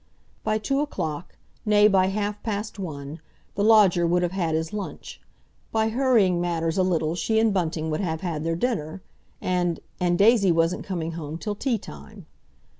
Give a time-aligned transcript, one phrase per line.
[0.43, 3.19] By two o'clock, nay, by half past one,
[3.53, 5.21] the lodger would have had his lunch;
[5.71, 9.03] by hurrying matters a little she and Bunting would have had their dinner,
[9.41, 12.25] and—and Daisy wasn't coming home till tea time.